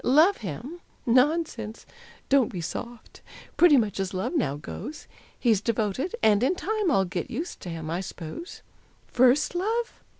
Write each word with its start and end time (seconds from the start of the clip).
Love 0.03 0.37
him? 0.37 0.81
Nonsense. 1.05 1.85
Don't 2.27 2.51
be 2.51 2.59
"soft;" 2.59 3.21
Pretty 3.55 3.77
much 3.77 3.99
as 3.99 4.15
love 4.15 4.33
now 4.35 4.55
goes; 4.55 5.05
He's 5.39 5.61
devoted, 5.61 6.15
and 6.23 6.41
in 6.41 6.55
time 6.55 6.89
I'll 6.89 7.05
get 7.05 7.29
used 7.29 7.59
to 7.59 7.69
him, 7.69 7.87
I 7.91 8.01
'spose. 8.01 8.63
First 9.11 9.53
love? 9.53 10.01